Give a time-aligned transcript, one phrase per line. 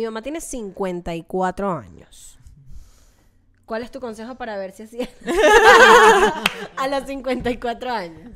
[0.00, 2.38] mi mamá tiene 54 años.
[3.66, 4.98] ¿Cuál es tu consejo para ver si así
[6.78, 8.32] a los 54 años?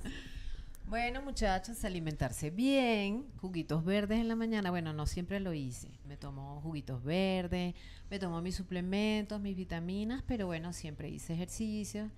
[0.87, 4.69] Bueno, muchachos, alimentarse bien, juguitos verdes en la mañana.
[4.71, 5.89] Bueno, no siempre lo hice.
[6.07, 7.75] Me tomo juguitos verdes,
[8.11, 12.11] me tomo mis suplementos, mis vitaminas, pero bueno, siempre hice ejercicio.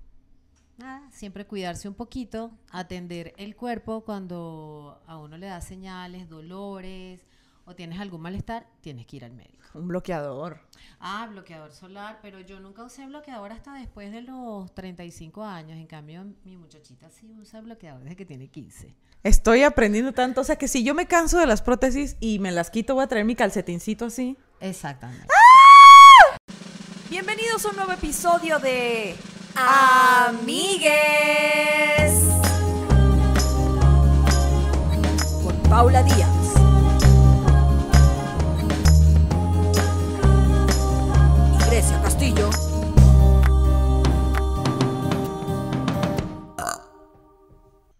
[0.77, 7.25] Nada, siempre cuidarse un poquito, atender el cuerpo cuando a uno le da señales, dolores
[7.67, 9.65] o tienes algún malestar, tienes que ir al médico.
[9.75, 10.61] Un bloqueador.
[11.01, 15.77] Ah, bloqueador solar, pero yo nunca usé bloqueador hasta después de los 35 años.
[15.77, 18.95] En cambio, mi muchachita sí usa bloqueador desde que tiene 15.
[19.25, 20.41] Estoy aprendiendo tanto.
[20.41, 23.03] O sea que si yo me canso de las prótesis y me las quito, voy
[23.05, 24.39] a traer mi calcetincito así.
[24.61, 25.27] Exactamente.
[27.11, 29.17] Bienvenidos a un nuevo episodio de
[29.57, 30.87] Amigues
[35.43, 36.36] con Paula Díaz.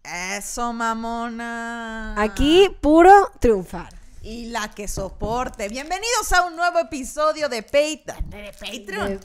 [0.03, 2.15] Eso, mamona.
[2.17, 3.89] Aquí, puro triunfar.
[4.21, 5.67] Y la que soporte.
[5.69, 9.19] Bienvenidos a un nuevo episodio de, Pat- de Patreon.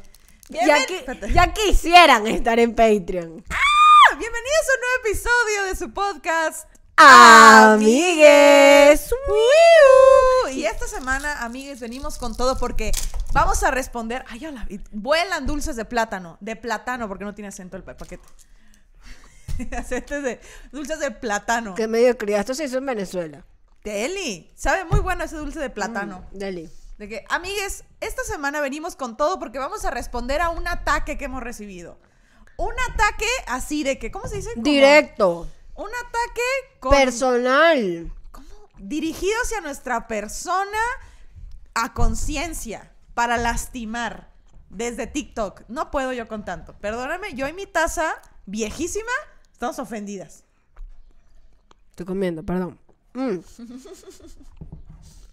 [0.49, 1.33] Ya, Espérate.
[1.33, 3.45] ya quisieran estar en Patreon.
[3.51, 6.69] Ah, Bienvenidos a un nuevo episodio de su podcast.
[6.97, 7.95] Amigues.
[9.29, 10.53] Wiu.
[10.55, 12.93] Y esta semana, amigues, venimos con todo porque
[13.33, 14.25] vamos a responder.
[14.29, 16.37] Ay, hola, y vuelan dulces de plátano.
[16.41, 18.27] De plátano, porque no tiene acento el pa- paquete.
[19.77, 21.75] Acento de dulces de plátano.
[21.75, 22.41] Qué mediocridad.
[22.41, 23.45] Esto se hizo en Venezuela.
[23.85, 24.51] Deli.
[24.57, 26.25] Sabe muy bueno ese dulce de plátano.
[26.33, 26.71] Deli.
[26.99, 31.19] De que, amigues, esta semana venimos con todo porque vamos a responder a un ataque
[31.19, 31.99] que hemos recibido.
[32.57, 34.51] Un ataque así de que, ¿cómo se dice?
[34.55, 35.49] Como Directo.
[35.75, 38.13] Un ataque con, Personal.
[38.31, 38.47] ¿cómo?
[38.79, 40.79] dirigido hacia nuestra persona
[41.75, 44.31] a conciencia para lastimar
[44.71, 45.63] desde TikTok.
[45.69, 46.75] No puedo yo con tanto.
[46.79, 48.15] Perdóname, yo y mi taza
[48.47, 49.13] viejísima
[49.53, 50.45] estamos ofendidas.
[51.91, 52.79] Estoy comiendo, perdón.
[53.15, 53.39] Mm.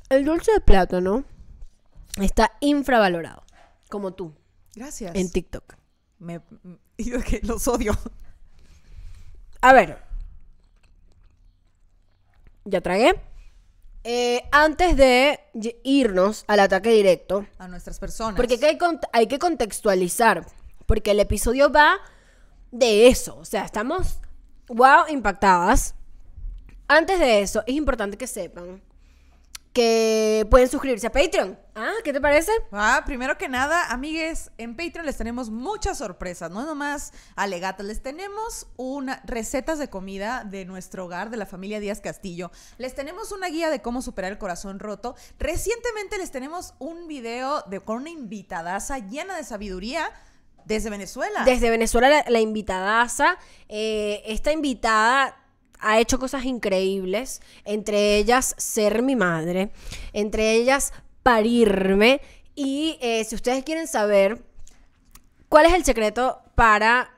[0.10, 1.24] El dulce de plátano
[2.22, 3.44] está infravalorado.
[3.90, 4.34] Como tú,
[4.76, 5.16] Gracias.
[5.16, 5.76] en TikTok.
[6.20, 6.42] Me,
[6.98, 7.98] y de que los odio.
[9.62, 10.04] A ver.
[12.66, 13.20] Ya tragué.
[14.04, 15.40] Eh, antes de
[15.84, 18.36] irnos al ataque directo, A nuestras personas.
[18.36, 20.46] porque hay, que hay que contextualizar,
[20.86, 21.98] porque el episodio va
[22.72, 24.20] de eso, o sea, estamos,
[24.68, 25.96] wow, impactadas.
[26.88, 28.82] Antes de eso, es importante que sepan
[29.74, 31.58] que pueden suscribirse a Patreon.
[31.76, 32.52] Ah, ¿qué te parece?
[32.72, 38.02] Ah, primero que nada, amigues, en Patreon les tenemos muchas sorpresas, no nomás alegatas, les
[38.02, 43.32] tenemos una recetas de comida de nuestro hogar, de la familia Díaz Castillo, les tenemos
[43.32, 47.98] una guía de cómo superar el corazón roto, recientemente les tenemos un video de, con
[47.98, 50.12] una invitadaza llena de sabiduría
[50.66, 51.44] desde Venezuela.
[51.46, 53.38] Desde Venezuela, la, la invitadaza,
[53.70, 55.36] eh, esta invitada
[55.80, 59.72] ha hecho cosas increíbles, entre ellas ser mi madre,
[60.14, 62.22] entre ellas parirme.
[62.56, 64.44] Y eh, si ustedes quieren saber
[65.48, 67.10] cuál es el secreto para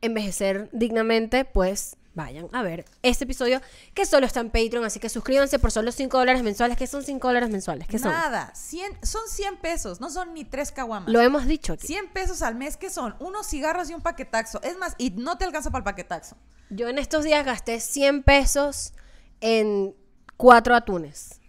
[0.00, 3.60] envejecer dignamente, pues vayan a ver este episodio
[3.92, 4.84] que solo está en Patreon.
[4.84, 6.76] Así que suscríbanse por solo 5 dólares mensuales.
[6.76, 7.86] ¿Qué son 5 dólares mensuales?
[7.88, 8.12] ¿Qué son?
[8.12, 11.12] Nada, 100, son 100 pesos, no son ni tres caguamas.
[11.12, 11.86] Lo hemos dicho aquí.
[11.86, 13.14] 100 pesos al mes, ¿qué son?
[13.18, 14.62] Unos cigarros y un paquetaxo.
[14.62, 16.36] Es más, y no te alcanza para el paquetaxo.
[16.70, 18.92] Yo en estos días gasté 100 pesos
[19.40, 19.94] en
[20.36, 21.40] cuatro atunes.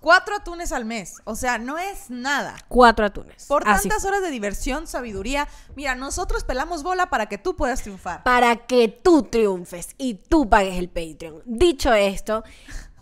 [0.00, 1.16] Cuatro atunes al mes.
[1.24, 2.56] O sea, no es nada.
[2.68, 3.46] Cuatro atunes.
[3.46, 5.46] Por Así tantas horas de diversión, sabiduría.
[5.76, 8.22] Mira, nosotros pelamos bola para que tú puedas triunfar.
[8.22, 11.42] Para que tú triunfes y tú pagues el Patreon.
[11.44, 12.44] Dicho esto,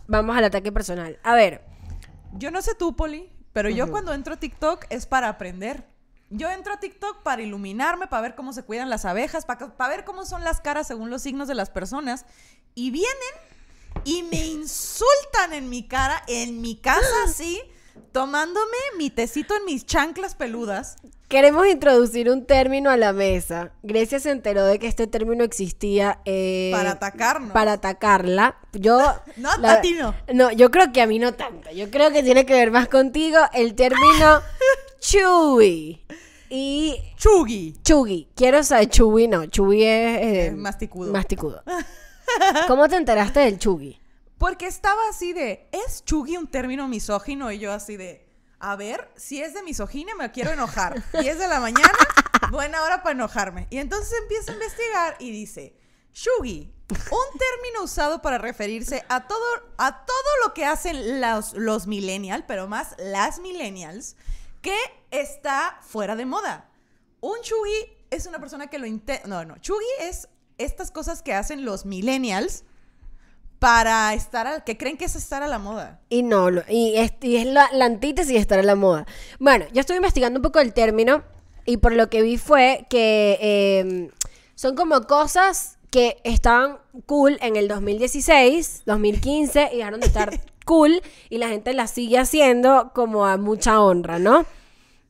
[0.08, 1.18] vamos al ataque personal.
[1.22, 1.64] A ver,
[2.32, 5.86] Yo no sé tú, Poli, pero yo cuando entro a TikTok es para aprender.
[6.30, 9.96] Yo entro a TikTok para iluminarme, para ver cómo se cuidan las abejas, para, para
[9.96, 12.26] ver cómo son las caras según los signos de las personas.
[12.74, 13.12] Y vienen
[14.04, 17.60] y me insultan en mi cara, en mi casa, así,
[18.12, 20.96] tomándome mi tecito en mis chanclas peludas.
[21.28, 23.72] queremos introducir un término a la mesa.
[23.82, 26.20] Grecia se enteró de que este término existía.
[26.24, 27.52] eh, Para atacarnos.
[27.52, 28.56] Para atacarla.
[28.72, 28.98] Yo.
[29.36, 30.14] No, a ti no.
[30.32, 31.70] No, yo creo que a mí no tanto.
[31.70, 34.40] Yo creo que tiene que ver más contigo el término
[35.00, 36.02] chewy.
[36.50, 37.74] Y Chugi.
[37.84, 38.28] Chugui.
[38.34, 39.44] Quiero saber, Chugui no.
[39.46, 40.18] Chugui es...
[40.18, 41.12] eh, Eh, masticudo.
[41.12, 41.62] Masticudo.
[42.66, 44.00] ¿Cómo te enteraste del Chugui?
[44.38, 47.50] Porque estaba así de, ¿es chugui un término misógino?
[47.50, 48.24] Y yo así de,
[48.60, 51.02] a ver, si es de misoginia me quiero enojar.
[51.20, 51.98] Y es de la mañana,
[52.50, 53.66] buena hora para enojarme.
[53.70, 55.76] Y entonces empieza a investigar y dice,
[56.12, 59.44] Shugi, un término usado para referirse a todo,
[59.76, 64.16] a todo lo que hacen los, los millennials, pero más las millennials,
[64.62, 64.76] que
[65.10, 66.70] está fuera de moda.
[67.20, 69.26] Un Shugi es una persona que lo intenta...
[69.26, 72.64] No, no, Shugi es estas cosas que hacen los millennials
[73.58, 76.00] para estar, al, que creen que es estar a la moda.
[76.08, 79.06] Y no, y es, y es la, la antítesis de estar a la moda.
[79.40, 81.24] Bueno, yo estuve investigando un poco el término
[81.64, 84.10] y por lo que vi fue que eh,
[84.54, 91.02] son como cosas que estaban cool en el 2016, 2015 y dejaron de estar cool
[91.30, 94.46] y la gente las sigue haciendo como a mucha honra, ¿no?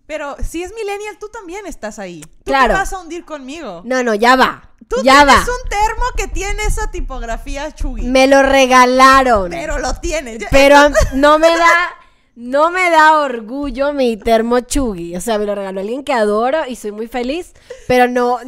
[0.07, 2.23] Pero si es millennial, tú también estás ahí.
[2.23, 2.73] Tú Claro.
[2.75, 3.83] te vas a hundir conmigo.
[3.85, 4.71] No, no, ya va.
[4.89, 5.41] Tú ya tienes va.
[5.41, 8.03] un termo que tiene esa tipografía Chugi.
[8.03, 9.51] Me lo regalaron.
[9.51, 10.43] Pero lo tienes.
[10.51, 10.77] Pero
[11.15, 11.91] no me da,
[12.37, 15.15] no me da orgullo mi termo Chugi.
[15.15, 17.53] O sea, me lo regaló alguien que adoro y soy muy feliz.
[17.87, 18.39] Pero no,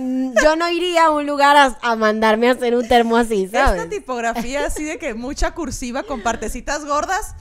[0.42, 3.66] yo no iría a un lugar a, a mandarme a hacer un termo así, Esta
[3.66, 3.90] ¿sabes?
[3.90, 7.34] tipografía así de que mucha cursiva con partecitas gordas,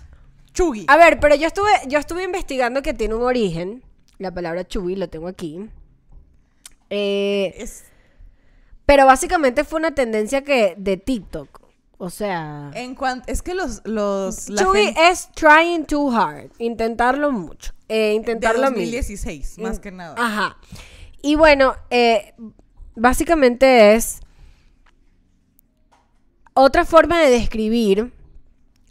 [0.54, 0.86] Chugi.
[0.90, 3.81] A ver, pero yo estuve, yo estuve investigando que tiene un origen.
[4.18, 5.69] La palabra Chugi lo tengo aquí.
[6.90, 7.84] Eh, Es,
[8.89, 11.62] pero básicamente fue una tendencia que de TikTok.
[12.00, 13.81] O sea, en cuan- es que los...
[13.86, 16.50] los gente es trying too hard.
[16.57, 17.71] Intentarlo mucho.
[17.88, 18.80] Eh, de intentarlo mil.
[18.91, 20.15] 2016, más Mm, que nada.
[20.18, 20.57] Ajá.
[21.21, 22.33] Y bueno, eh,
[22.95, 24.21] básicamente es
[26.56, 28.12] otra forma de describir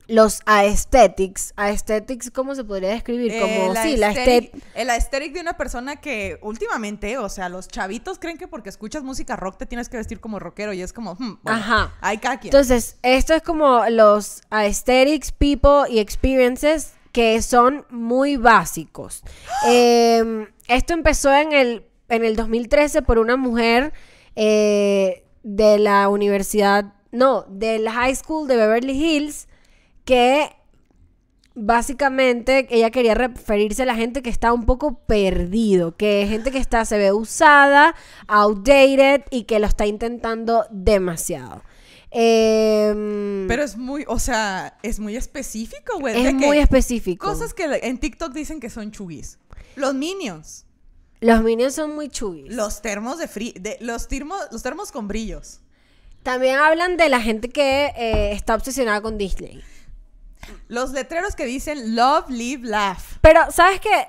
[0.09, 1.53] los aesthetics.
[1.57, 3.31] Aesthetics, ¿cómo se podría describir?
[3.33, 4.67] Eh, Como, sí, la aesthetic- estética.
[4.75, 9.03] El aesthetic de una persona que últimamente, o sea, los chavitos creen que porque escuchas
[9.03, 11.93] música rock te tienes que vestir como rockero y es como, hmm, bueno, Ajá.
[12.01, 12.49] hay cada quien.
[12.55, 19.23] Entonces, esto es como los aesthetics, people y experiences que son muy básicos.
[19.69, 23.93] Eh, esto empezó en el, en el 2013 por una mujer
[24.37, 29.48] eh, de la universidad, no, del high school de Beverly Hills,
[30.09, 30.57] que
[31.55, 36.57] básicamente ella quería referirse a la gente que está un poco perdido, que gente que
[36.57, 37.95] está, se ve usada,
[38.27, 41.63] outdated y que lo está intentando demasiado.
[42.11, 46.27] Em, Pero es muy, o sea, es muy específico, güey.
[46.27, 47.27] es muy específico.
[47.27, 49.39] Cosas que en TikTok dicen que son chugis.
[49.77, 50.65] Los minions.
[51.21, 52.51] Los minions son muy chugis.
[52.51, 53.27] Los termos de.
[53.61, 55.61] De, los, termos, los termos con brillos.
[56.23, 59.63] También hablan de la gente que eh, está obsesionada con Disney.
[60.69, 63.19] Los letreros que dicen love, live, laugh.
[63.21, 64.09] Pero, ¿sabes qué?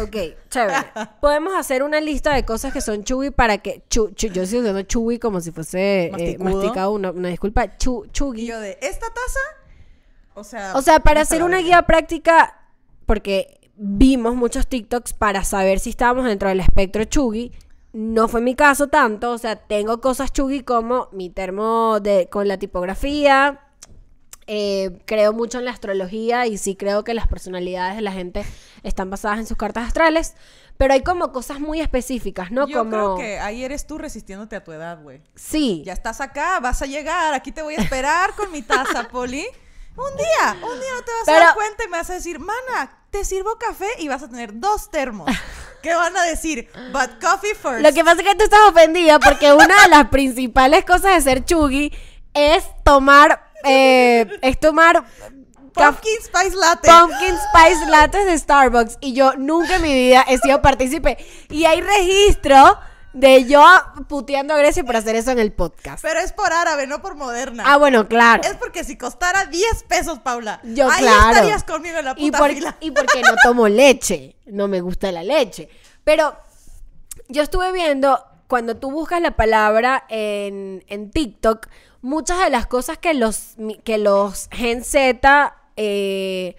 [0.00, 0.76] Ok, chévere.
[1.20, 3.82] Podemos hacer una lista de cosas que son chugui para que...
[3.90, 6.92] Chu, chu- yo estoy diciendo chugui como si fuese eh, masticado.
[6.92, 7.76] Una, una disculpa.
[7.76, 8.46] Chu, Y chugui.
[8.46, 9.40] yo de, ¿esta taza?
[10.34, 10.76] O sea...
[10.76, 12.56] O sea, para hacer una guía práctica,
[13.06, 17.50] porque vimos muchos TikToks para saber si estábamos dentro del espectro chugui.
[17.92, 22.46] No fue mi caso tanto, o sea, tengo cosas chugui como mi termo de, con
[22.46, 23.58] la tipografía.
[24.52, 28.44] Eh, creo mucho en la astrología y sí creo que las personalidades de la gente
[28.82, 30.34] están basadas en sus cartas astrales.
[30.76, 32.66] Pero hay como cosas muy específicas, ¿no?
[32.66, 32.90] Yo como...
[32.90, 35.22] creo que ahí eres tú resistiéndote a tu edad, güey.
[35.36, 35.84] Sí.
[35.86, 39.46] Ya estás acá, vas a llegar, aquí te voy a esperar con mi taza, Poli.
[39.96, 42.40] Un día, un día no te vas a dar cuenta y me vas a decir,
[42.40, 45.30] mana, te sirvo café y vas a tener dos termos.
[45.82, 46.68] ¿Qué van a decir?
[46.92, 47.82] But coffee first.
[47.82, 51.20] Lo que pasa es que tú estás ofendida porque una de las principales cosas de
[51.20, 51.92] ser chugui
[52.34, 55.04] es tomar, eh, es tomar
[55.72, 56.88] Pumpkin Spice Latte.
[56.90, 61.16] pumpkin spice lattes de Starbucks y yo nunca en mi vida he sido partícipe
[61.48, 62.78] y hay registro
[63.12, 63.64] de yo
[64.08, 66.02] puteando a Grecia por hacer eso en el podcast.
[66.02, 67.64] Pero es por árabe, no por moderna.
[67.66, 68.42] Ah, bueno, claro.
[68.44, 71.30] Es porque si costara 10 pesos, Paula, Yo, ahí claro.
[71.30, 72.76] estarías conmigo en la puta y, por- fila.
[72.80, 74.36] y porque no tomo leche.
[74.46, 75.68] No me gusta la leche.
[76.04, 76.36] Pero
[77.28, 81.66] yo estuve viendo, cuando tú buscas la palabra en, en TikTok,
[82.02, 83.54] muchas de las cosas que los,
[83.84, 86.56] que los Gen Z eh,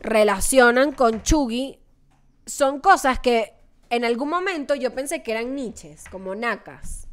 [0.00, 1.78] relacionan con Chugi
[2.46, 3.54] son cosas que
[3.90, 7.08] en algún momento yo pensé que eran niches, como nacas.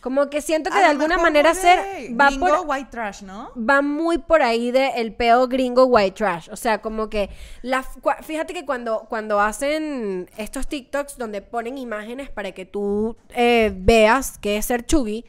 [0.00, 1.80] Como que siento que A de alguna manera ser
[2.18, 3.50] va gringo por white trash, ¿no?
[3.56, 6.48] va muy por ahí de el peo gringo white trash.
[6.52, 7.28] O sea, como que
[7.62, 7.82] la,
[8.22, 14.38] fíjate que cuando, cuando hacen estos TikToks donde ponen imágenes para que tú eh, veas
[14.38, 15.24] qué es ser chuggy,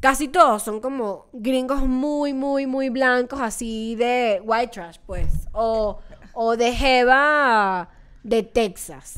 [0.00, 5.48] casi todos son como gringos muy, muy, muy blancos, así de white trash, pues.
[5.52, 5.98] O,
[6.32, 7.88] o de Jeva
[8.22, 9.14] de Texas.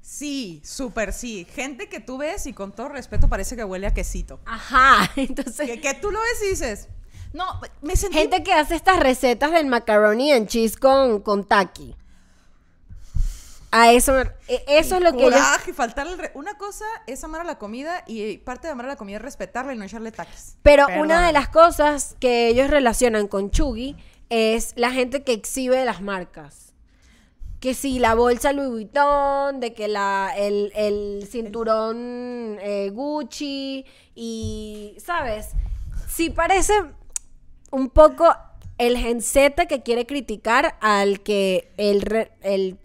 [0.00, 1.46] Sí, súper sí.
[1.54, 4.40] Gente que tú ves y con todo respeto parece que huele a quesito.
[4.44, 5.10] Ajá.
[5.16, 6.88] Entonces, Que, que tú lo ves y dices,
[7.32, 7.44] no,
[7.80, 8.18] me sentí...
[8.18, 11.94] gente que hace estas recetas del macaroni and cheese con, con taki.
[13.72, 15.34] A eso, e- eso es lo que ellos...
[15.34, 18.86] Coraje, faltarle el re- Una cosa es amar a la comida y parte de amar
[18.86, 20.56] a la comida es respetarla y no echarle taques.
[20.62, 21.04] Pero Perdón.
[21.04, 23.96] una de las cosas que ellos relacionan con Chugi
[24.28, 26.74] es la gente que exhibe las marcas.
[27.60, 33.84] Que si la bolsa Louis Vuitton, de que la, el, el cinturón eh, Gucci
[34.14, 35.50] y, ¿sabes?
[36.08, 36.72] Sí parece
[37.70, 38.34] un poco
[38.78, 42.78] el genzeta que quiere criticar al que él, re- él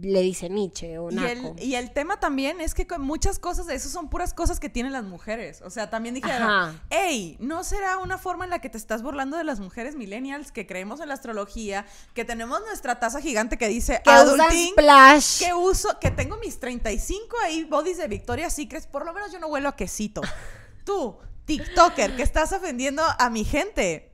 [0.00, 1.54] le dice Nietzsche o Y Naco.
[1.56, 4.68] el, y el tema también es que muchas cosas de eso son puras cosas que
[4.68, 5.62] tienen las mujeres.
[5.62, 9.36] O sea, también dijeron, hey, ¿no será una forma en la que te estás burlando
[9.36, 13.68] de las mujeres millennials que creemos en la astrología, que tenemos nuestra taza gigante que
[13.68, 15.38] dice que adulting, splash.
[15.38, 19.38] que uso, que tengo mis 35 ahí bodies de Victoria's Secret, por lo menos yo
[19.38, 20.20] no huelo a quesito.
[20.84, 24.11] Tú, TikToker, que estás ofendiendo a mi gente.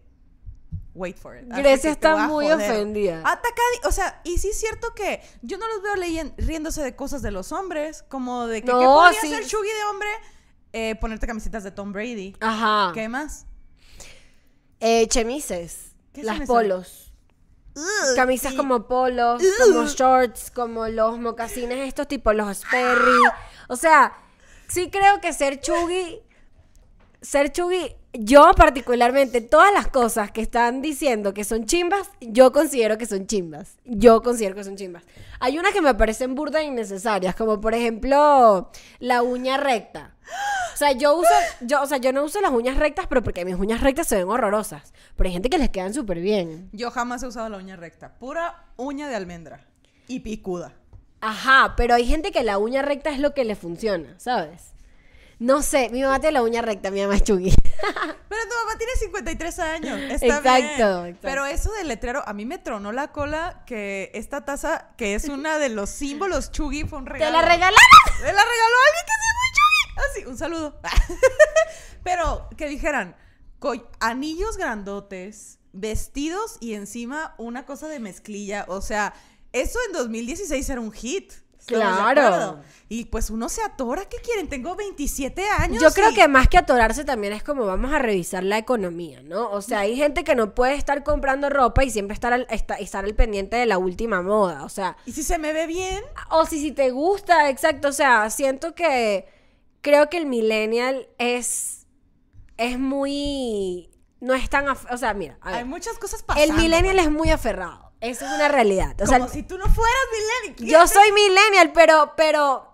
[0.98, 1.44] Wait for it.
[1.48, 3.22] Grecia está muy ofendida.
[3.22, 6.96] Atacadi- o sea, y sí es cierto que yo no los veo leyen- riéndose de
[6.96, 9.32] cosas de los hombres, como de que No, ¿qué podría sí.
[9.32, 10.08] hacer Shugi de hombre?
[10.72, 12.36] Eh, ponerte camisetitas de Tom Brady.
[12.40, 12.90] Ajá.
[12.92, 13.46] ¿Qué más?
[14.80, 15.92] Eh, chemises.
[16.12, 17.04] ¿Qué Las polos.
[18.16, 18.56] Camisas sí.
[18.56, 23.20] como polos, como shorts, como los mocasines estos tipo los Sperry.
[23.68, 24.16] O sea,
[24.66, 26.20] sí creo que ser chugui,
[27.22, 32.96] ser chugui, yo particularmente, todas las cosas que están diciendo que son chimbas, yo considero
[32.96, 33.76] que son chimbas.
[33.84, 35.04] Yo considero que son chimbas.
[35.40, 40.14] Hay unas que me parecen burdas e innecesarias, como por ejemplo la uña recta.
[40.74, 41.28] O sea, yo uso,
[41.60, 44.16] yo, o sea, yo no uso las uñas rectas, pero porque mis uñas rectas se
[44.16, 44.92] ven horrorosas.
[45.16, 46.70] Pero hay gente que les quedan súper bien.
[46.72, 48.14] Yo jamás he usado la uña recta.
[48.18, 49.66] Pura uña de almendra.
[50.06, 50.72] Y picuda.
[51.20, 54.72] Ajá, pero hay gente que la uña recta es lo que le funciona, ¿sabes?
[55.40, 57.50] No sé, mi mamá tiene la uña recta, mi mamá es chugui.
[58.28, 60.00] Pero tu mamá tiene 53 años.
[60.10, 60.66] Está Exacto, bien.
[61.06, 61.18] exacto.
[61.22, 65.28] Pero eso del letrero, a mí me tronó la cola que esta taza, que es
[65.28, 67.40] una de los símbolos Chugi, fue un ¿Te regalo.
[67.40, 67.78] la regalaron?
[68.20, 70.10] Me la regaló alguien que es muy Chugi.
[70.10, 70.80] Así, un saludo.
[72.02, 73.16] Pero que dijeran,
[74.00, 78.64] anillos grandotes, vestidos y encima una cosa de mezclilla.
[78.68, 79.14] O sea,
[79.52, 81.32] eso en 2016 era un hit.
[81.74, 82.60] ¿Estamos de Claro.
[82.90, 84.06] Y pues uno se atora.
[84.06, 84.48] ¿Qué quieren?
[84.48, 85.82] Tengo 27 años.
[85.82, 89.50] Yo creo que más que atorarse también es como vamos a revisar la economía, ¿no?
[89.50, 92.76] O sea, hay gente que no puede estar comprando ropa y siempre estar al, esta-
[92.76, 94.64] estar al pendiente de la última moda.
[94.64, 97.88] O sea, Y si se me ve bien, o si, si te gusta, exacto.
[97.88, 99.26] O sea, siento que
[99.82, 101.86] creo que el millennial es,
[102.56, 103.90] es muy...
[104.20, 104.66] No es tan...
[104.68, 106.52] O sea, mira, hay muchas cosas pasando.
[106.52, 107.06] el millennial güey.
[107.06, 107.87] es muy aferrado.
[108.00, 108.94] Eso es una realidad.
[109.00, 109.96] O sea, Como si tú no fueras
[110.46, 110.70] millennial.
[110.70, 112.68] yo soy millennial, pero, pero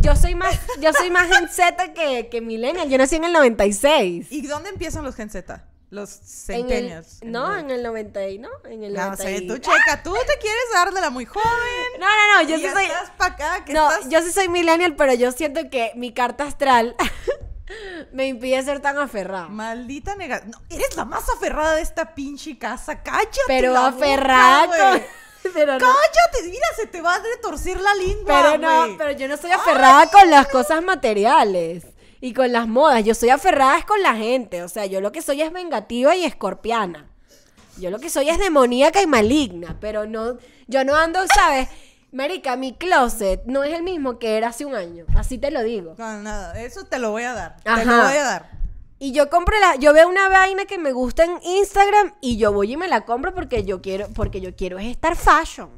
[0.00, 2.88] yo soy más, yo soy más Gen Z que, que millennial.
[2.88, 4.28] Yo nací en el 96.
[4.30, 5.64] ¿Y dónde empiezan los Gen Z?
[5.90, 7.18] Los centennials.
[7.24, 8.48] no, en el 90, y- ¿no?
[8.64, 9.24] En el No 90.
[9.24, 11.48] sé, y- tú checa, tú te quieres dar de la muy joven.
[11.98, 12.84] No, no, no, yo sí soy...
[12.84, 14.08] estás pa' acá, que No, estás...
[14.08, 16.94] yo sí soy millennial, pero yo siento que mi carta astral
[18.12, 19.48] me impide ser tan aferrada.
[19.48, 20.42] Maldita nega...
[20.46, 23.02] No, eres la más aferrada de esta pinche casa.
[23.02, 25.00] Cállate Pero la aferrada boca, güey.
[25.00, 25.08] con...
[25.54, 29.26] Pero no, Cállate, mira, se te va a retorcer la lengua, pero no, pero yo
[29.26, 31.86] no soy aferrada con las cosas materiales
[32.20, 33.02] y con las modas.
[33.04, 34.62] Yo soy aferrada es con la gente.
[34.62, 37.08] O sea, yo lo que soy es vengativa y escorpiana.
[37.78, 40.36] Yo lo que soy es demoníaca y maligna, pero no,
[40.66, 41.68] yo no ando, ¿sabes?
[42.12, 45.04] Marica, mi closet no es el mismo que era hace un año.
[45.16, 45.94] Así te lo digo.
[45.98, 47.56] No, nada, eso te lo voy a dar.
[47.62, 47.84] Te Ajá.
[47.84, 48.50] lo voy a dar.
[48.98, 52.52] Y yo compro la, yo veo una vaina que me gusta en Instagram y yo
[52.52, 55.70] voy y me la compro porque yo quiero, porque yo quiero es estar fashion.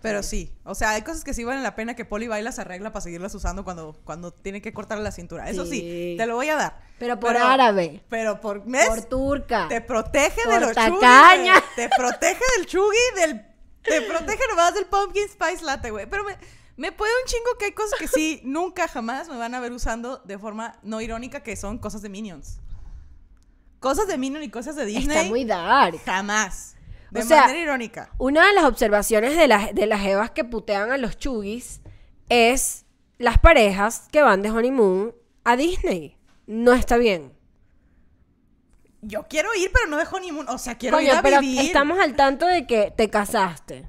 [0.00, 2.60] Pero sí, o sea, hay cosas que sí valen la pena que Poli baila se
[2.60, 5.48] arregla para seguirlas usando cuando, cuando tiene que cortarle la cintura.
[5.48, 6.14] Eso sí, Sí.
[6.18, 6.78] te lo voy a dar.
[6.98, 8.02] Pero por árabe.
[8.10, 8.86] Pero por ¿ves?
[8.86, 9.66] Por turca.
[9.68, 11.54] Te protege Por de los tacaña.
[11.74, 13.46] Te protege del chugui, del...
[13.84, 16.06] Te protege nomás del pumpkin spice latte, güey.
[16.08, 16.36] Pero me,
[16.76, 19.72] me puede un chingo que hay cosas que sí, nunca jamás me van a ver
[19.72, 22.60] usando de forma no irónica, que son cosas de Minions.
[23.80, 25.16] Cosas de Minion y cosas de Disney.
[25.16, 26.00] Está muy dark.
[26.04, 26.74] Jamás.
[27.10, 28.10] De O sea, manera irónica.
[28.18, 31.80] Una de las observaciones de las, de las evas que putean a los chugis
[32.28, 32.86] es
[33.18, 35.14] las parejas que van de honeymoon
[35.44, 36.16] a Disney.
[36.46, 37.33] No está bien.
[39.06, 40.48] Yo quiero ir, pero no de honeymoon.
[40.48, 41.60] O sea, quiero ir a pero vivir.
[41.60, 43.86] estamos al tanto de que te casaste.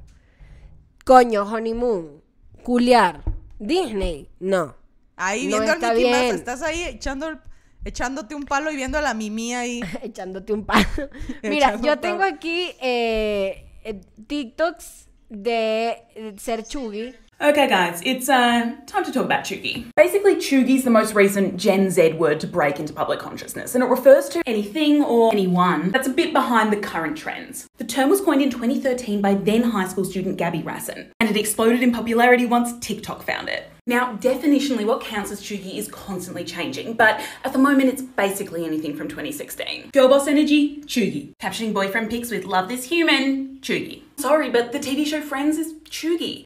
[1.05, 2.21] Coño, honeymoon,
[2.63, 3.23] culiar,
[3.59, 4.75] Disney, no.
[5.15, 6.35] Ahí No viendo al Mickey Mouse.
[6.35, 7.39] Estás ahí echando, el-
[7.85, 9.81] echándote un palo y viendo a la Mimi ahí.
[10.01, 10.85] Echándote un palo.
[11.43, 17.15] Mira, yo tengo aquí eh, eh, TikToks de eh, ser chugui.
[17.41, 19.91] Okay, guys, it's uh, time to talk about chuggy.
[19.97, 23.83] Basically, chuggy is the most recent Gen Z word to break into public consciousness, and
[23.83, 27.67] it refers to anything or anyone that's a bit behind the current trends.
[27.77, 31.35] The term was coined in 2013 by then high school student Gabby Rassin, and it
[31.35, 33.69] exploded in popularity once TikTok found it.
[33.85, 38.65] Now, definitionally, what counts as chuggy is constantly changing, but at the moment, it's basically
[38.65, 39.89] anything from 2016.
[39.91, 41.33] Girl boss energy, chuggy.
[41.41, 44.03] Captioning boyfriend pics with love this human, chuggy.
[44.15, 46.45] Sorry, but the TV show Friends is chuggy.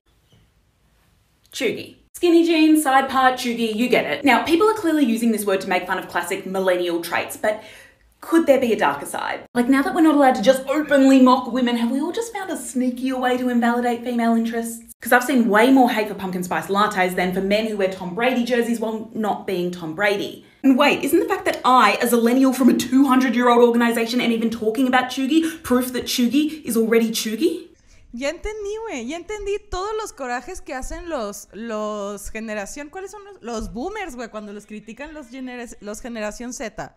[1.52, 1.96] Chuggy.
[2.16, 4.26] Skinny jeans, side part, chuggy, you get it.
[4.26, 7.64] Now, people are clearly using this word to make fun of classic millennial traits, but
[8.22, 9.46] could there be a darker side?
[9.54, 12.34] Like, now that we're not allowed to just openly mock women, have we all just
[12.34, 14.84] found a sneakier way to invalidate female interests?
[15.00, 17.90] Because I've seen way more hate for pumpkin spice lattes than for men who wear
[17.90, 20.46] Tom Brady jerseys while not being Tom Brady.
[20.62, 23.66] And wait, isn't the fact that I, as a millennial from a 200 year old
[23.66, 27.69] organisation, am even talking about chuggy proof that chuggy is already chuggy?
[28.12, 29.08] Ya entendí, güey.
[29.08, 32.90] Ya entendí todos los corajes que hacen los, los generación.
[32.90, 34.30] ¿Cuáles son los, los boomers, güey?
[34.30, 36.96] Cuando los critican los, genera- los generación Z.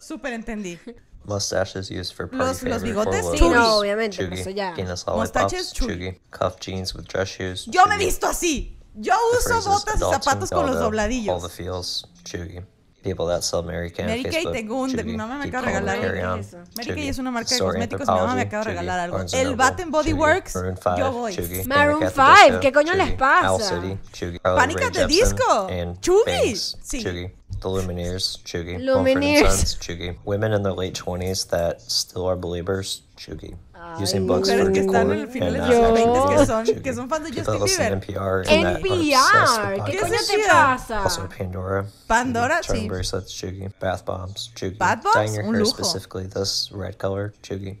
[0.00, 0.78] Súper entendí.
[1.24, 4.74] Mustaches used for party Los- bigotes, sí, no, obviamente, eso ya.
[5.14, 6.18] Mustaches, chuggy.
[6.30, 8.78] Cuff jeans with dress shoes, Yo me he visto así.
[8.94, 11.52] Yo uso botas y zapatos con los dildo, All the dobladillos.
[11.52, 12.64] feels, chuggy.
[13.02, 14.90] People that sell Mary Kay on Mary Kay, Facebook, tengo un...
[14.90, 15.06] de- chuggy.
[15.06, 16.00] Mi mamá me Keep acaba de calm and regalar.
[16.02, 16.56] carry on, ¿Qué es eso?
[16.58, 17.08] Mary Kay chuggy.
[17.08, 18.00] es una marca de Store cosméticos.
[18.00, 18.78] Mi mamá me Anthropology, acaba de chuggy.
[18.80, 19.12] regalar algo.
[19.16, 20.18] Barnes and El Noble, Bath and Body chuggy.
[20.18, 21.32] Works, Maroon yo 5, voy.
[21.32, 21.66] chuggy.
[21.66, 23.16] Maroon Panic at the 5, Disco, ¿qué coño les chuggy.
[23.18, 23.46] pasa?
[23.48, 24.38] Owl City, chuggy.
[24.42, 26.24] Carly Panic Rae at the Jepsen Disco, and chuggy.
[26.26, 27.02] Banks, Sí.
[27.04, 27.30] chuggy.
[27.60, 28.78] The Lumineers, chuggy.
[28.78, 29.40] Mumford Lumineers.
[29.46, 30.16] and Sons, chuggy.
[30.24, 33.54] Women in their late 20s that still are believers, chuggy.
[34.00, 37.08] Using books for que están en el final de uh, 20 que son, que son
[37.08, 37.92] fans de Justin Bieber.
[37.92, 41.02] NPR NPR, ¿qué ¿Qué coño te pasa?
[41.02, 41.86] Also Pandora.
[42.06, 42.88] Pandora, sí.
[42.88, 43.68] bracelets, chuggy.
[43.80, 44.76] Bath bombs, chuggy.
[44.78, 45.76] Bath bombs, Dyeing your un hair lujo.
[45.76, 47.80] specifically this red color, chuggy.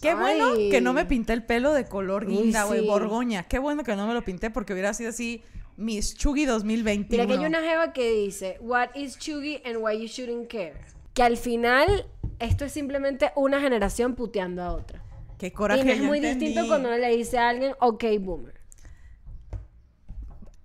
[0.00, 0.68] Qué bueno Ay.
[0.70, 2.86] que no me pinté el pelo de color guinda, güey, sí.
[2.86, 3.44] borgoña.
[3.44, 5.42] Qué bueno que no me lo pinté porque hubiera sido así
[5.76, 7.24] Miss Chuggy 2021.
[7.24, 10.74] Mira que hay una jeva que dice, What is chuggy and why you shouldn't care?
[11.14, 12.06] Que al final
[12.44, 15.02] esto es simplemente una generación puteando a otra.
[15.38, 16.46] Qué coraje, y no es muy entendí.
[16.46, 18.60] distinto cuando uno le dice a alguien, ok, boomer.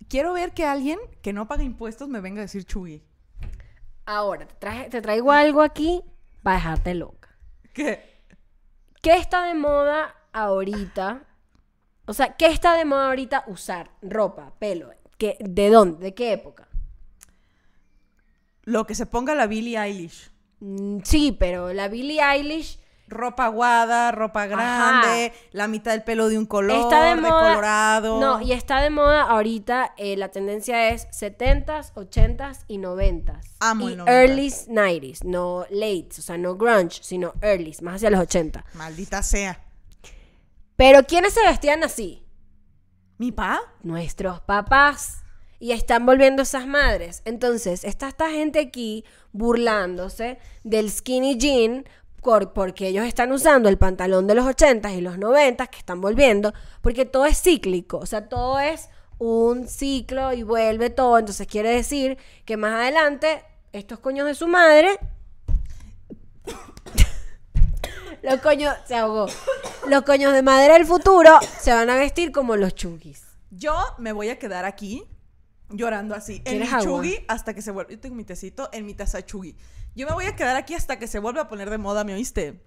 [0.08, 3.04] Quiero ver que alguien que no paga impuestos me venga a decir Chuggy.
[4.06, 6.02] Ahora, te, traje- te traigo algo aquí
[6.42, 7.30] para dejarte loca.
[7.74, 8.24] ¿Qué?
[9.02, 11.24] ¿Qué está de moda ahorita?
[12.06, 13.92] O sea, ¿qué está de moda ahorita usar?
[14.02, 14.92] Ropa, pelo.
[15.20, 16.06] ¿Qué, ¿De dónde?
[16.06, 16.68] ¿De qué época?
[18.64, 20.32] Lo que se ponga la Billie Eilish.
[20.60, 26.38] Mm, Sí, pero la Billie Eilish Ropa aguada, ropa grande, la mitad del pelo de
[26.38, 27.50] un color, está de moda.
[27.54, 28.20] colorado.
[28.20, 29.94] No, y está de moda ahorita.
[29.98, 33.40] eh, la tendencia es 70s, 80s y 90s.
[33.62, 34.08] Amo y el 90s.
[34.10, 38.64] early 90s, no late, o sea, no grunge, sino early, más hacia los 80.
[38.76, 39.60] Maldita sea.
[40.76, 42.24] Pero ¿quiénes se vestían así?
[43.18, 43.60] ¿Mi pa?
[43.82, 45.24] nuestros papás
[45.60, 47.22] y están volviendo esas madres.
[47.26, 51.86] Entonces, está esta gente aquí burlándose del skinny jean
[52.22, 56.02] por- porque ellos están usando el pantalón de los 80s y los 90s que están
[56.02, 61.18] volviendo, porque todo es cíclico, o sea, todo es un ciclo y vuelve todo.
[61.18, 63.44] Entonces, quiere decir que más adelante
[63.74, 64.98] estos coños de su madre
[68.22, 69.28] los coños se ahogó.
[69.88, 73.24] Los coños de madera del futuro se van a vestir como los chugis.
[73.52, 75.04] Yo me voy a quedar aquí
[75.70, 77.92] llorando así en mi chuggy hasta que se vuelva.
[77.92, 79.20] Yo tengo mi tecito en mi taza.
[79.20, 82.14] Yo me voy a quedar aquí hasta que se vuelva a poner de moda, ¿me
[82.14, 82.64] oíste?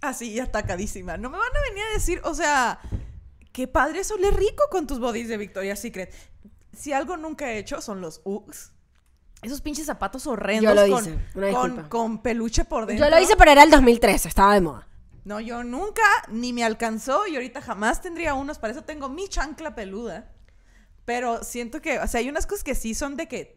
[0.00, 1.16] Así, atacadísima.
[1.16, 2.78] No me van a venir a decir, o sea,
[3.52, 6.14] qué padre es oler rico con tus bodies de Victoria's Secret.
[6.76, 8.72] Si algo nunca he hecho son los Uggs.
[9.42, 11.88] Esos pinches zapatos horrendos Yo lo con, hice, una con, disculpa.
[11.88, 13.06] con peluche por dentro.
[13.06, 14.88] Yo lo hice, pero era el 2013, estaba de moda.
[15.24, 18.58] No, yo nunca ni me alcanzó y ahorita jamás tendría unos.
[18.58, 20.32] Para eso tengo mi chancla peluda.
[21.08, 23.56] Pero siento que, o sea, hay unas cosas que sí son de que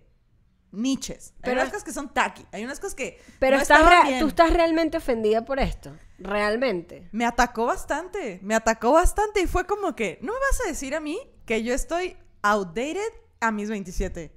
[0.72, 1.34] niches.
[1.36, 2.46] Hay Pero- unas cosas que son tacky.
[2.54, 4.22] Hay unas cosas que Pero no estás bien.
[4.22, 5.92] tú estás realmente ofendida por esto.
[6.18, 7.10] Realmente.
[7.12, 8.40] Me atacó bastante.
[8.42, 11.62] Me atacó bastante y fue como que, ¿no me vas a decir a mí que
[11.62, 13.12] yo estoy outdated
[13.42, 14.32] a mis 27?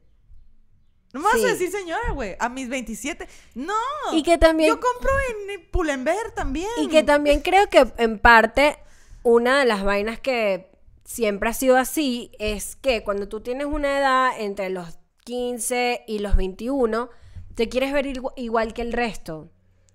[1.12, 1.44] No me vas Sí.
[1.44, 3.29] a decir, señora, güey, a mis 27.
[3.55, 3.72] No.
[4.12, 5.12] Y que también- Yo compro
[5.53, 6.68] en Pull&Bear también.
[6.79, 8.77] Y que también creo que en parte
[9.22, 10.73] una de las vainas que
[11.04, 16.18] siempre ha sido así es que cuando tú tienes una edad entre los 15 y
[16.20, 17.10] los 21,
[17.54, 19.50] te quieres ver igu- igual que el resto.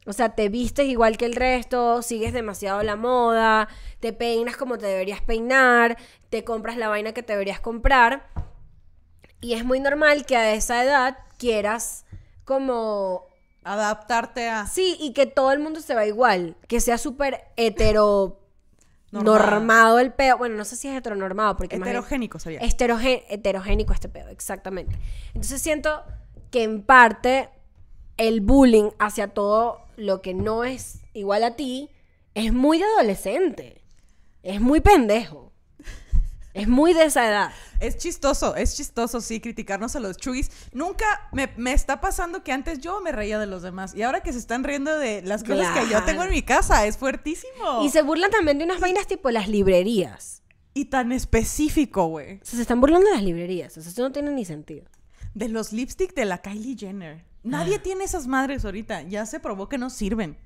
[0.06, 3.68] O sea, te vistes igual que el resto, sigues demasiado la moda,
[4.00, 5.98] te peinas como te deberías peinar,
[6.30, 8.28] te compras la vaina que te deberías comprar.
[9.42, 12.06] Y es muy normal que a esa edad quieras
[12.44, 13.28] como
[13.64, 14.66] Adaptarte a...
[14.66, 18.40] Sí, y que todo el mundo se va igual, que sea súper hetero
[19.12, 20.38] Normado el peo.
[20.38, 22.60] Bueno, no sé si es heteronormado, porque Heterogénico sería.
[22.62, 24.98] Heteroge- heterogénico este pedo, exactamente.
[25.30, 26.04] Entonces siento
[26.52, 27.50] que en parte
[28.18, 31.90] el bullying hacia todo lo que no es igual a ti
[32.36, 33.82] es muy de adolescente.
[34.44, 35.49] Es muy pendejo.
[36.54, 37.52] Es muy de esa edad.
[37.80, 40.50] Es chistoso, es chistoso, sí, criticarnos a los chugis.
[40.74, 43.94] Nunca me, me está pasando que antes yo me reía de los demás.
[43.96, 46.86] Y ahora que se están riendo de las cosas que yo tengo en mi casa,
[46.88, 47.84] es fuertísimo.
[47.84, 50.42] Y se burlan también de unas vainas tipo las librerías.
[50.74, 52.36] Y tan específico, güey.
[52.38, 53.78] O sea, se están burlando de las librerías.
[53.78, 54.86] O sea, eso no tiene ni sentido.
[55.36, 57.24] De los lipstick de la Kylie Jenner.
[57.44, 57.82] Nadie Ah.
[57.84, 59.04] tiene esas madres ahorita.
[59.04, 60.38] Ya se probó que no sirven.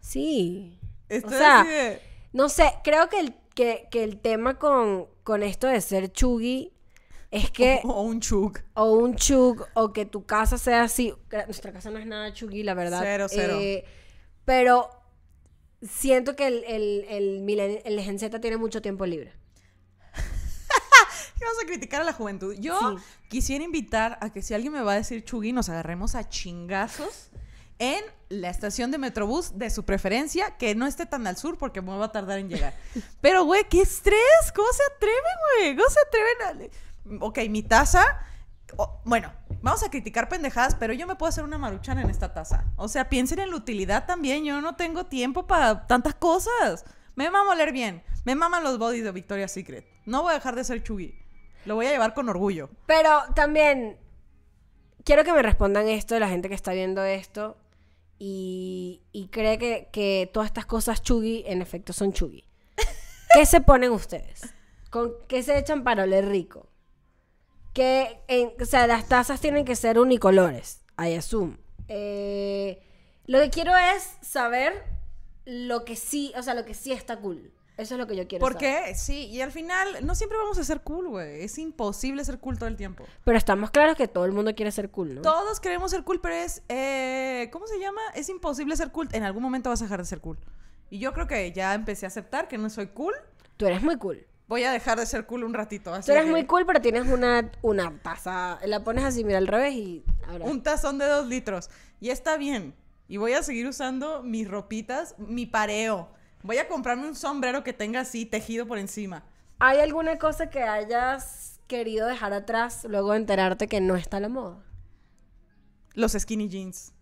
[0.00, 0.78] Sí.
[1.08, 2.00] Estoy o sea, de-
[2.32, 6.72] no sé, creo que el, que, que el tema con, con esto de ser chuggy
[7.32, 7.80] es que...
[7.82, 8.56] O un chug.
[8.74, 11.12] o un chug o que tu casa sea así.
[11.46, 13.00] Nuestra casa no es nada chuggy, la verdad.
[13.02, 13.56] Cero, cero.
[13.60, 13.84] Eh,
[14.44, 14.88] pero
[15.82, 17.04] siento que el, el,
[17.48, 19.32] el, el Gen Z tiene mucho tiempo libre.
[20.14, 22.54] ¿Qué Vamos a criticar a la juventud.
[22.60, 23.04] Yo Sí.
[23.28, 27.30] quisiera invitar a que si alguien me va a decir chugui, nos agarremos a chingazos
[27.78, 31.80] en la estación de Metrobús de su preferencia, que no esté tan al sur porque
[31.80, 32.74] me va a tardar en llegar.
[33.20, 34.52] Pero, güey, qué estrés.
[34.54, 35.22] ¿Cómo se atreven,
[35.56, 35.76] güey?
[35.76, 36.70] ¿Cómo se atreven
[37.20, 37.24] a...
[37.24, 38.04] Ok, mi taza...
[39.04, 42.66] bueno, vamos a criticar pendejadas, pero yo me puedo hacer una maruchana en esta taza.
[42.76, 44.44] O sea, piensen en la utilidad también.
[44.44, 46.84] Yo no tengo tiempo para tantas cosas.
[47.14, 48.02] Me mama oler bien.
[48.24, 49.86] Me maman los bodies de Victoria's Secret.
[50.04, 51.14] No voy a dejar de ser chugui.
[51.64, 52.68] Lo voy a llevar con orgullo.
[52.84, 53.98] Pero también
[55.02, 57.56] quiero que me respondan esto de la gente que está viendo esto
[58.18, 62.44] y, cree que, que todas estas cosas chuggy en efecto son chuggy.
[63.34, 64.42] ¿Qué se ponen ustedes?
[64.90, 66.68] ¿Con qué se echan para oler rico?
[67.74, 68.20] Que,
[68.60, 71.58] o sea, las tazas tienen que ser unicolores, I assume.
[71.86, 72.82] Eh,
[73.26, 74.72] lo que quiero es saber
[75.44, 77.52] lo que sí, o sea, lo que sí está cool.
[77.78, 78.52] Eso es lo que yo quiero saber.
[78.58, 81.42] Porque sí, y al final no siempre vamos a ser cool, güey.
[81.44, 83.04] Es imposible ser cool todo el tiempo.
[83.24, 85.22] Pero estamos claros que todo el mundo quiere ser cool, ¿no?
[85.22, 86.62] Todos queremos ser cool, pero es.
[86.68, 88.00] eh, ¿Cómo se llama?
[88.14, 89.08] Es imposible ser cool.
[89.12, 90.38] En algún momento vas a dejar de ser cool.
[90.90, 93.14] Y yo creo que ya empecé a aceptar que no soy cool.
[93.56, 94.26] Tú eres muy cool.
[94.48, 95.94] Voy a dejar de ser cool un ratito.
[95.94, 98.58] Así Tú eres que muy cool, pero tienes una, una taza.
[98.66, 100.46] La pones así, mira, al revés y ahora.
[100.46, 101.70] Un tazón de dos litros.
[102.00, 102.74] Y está bien.
[103.06, 106.08] Y voy a seguir usando mis ropitas, mi pareo.
[106.42, 109.24] Voy a comprarme un sombrero que tenga así tejido por encima.
[109.58, 114.20] ¿Hay alguna cosa que hayas querido dejar atrás luego de enterarte que no está a
[114.20, 114.64] la moda?
[115.94, 116.92] Los skinny jeans.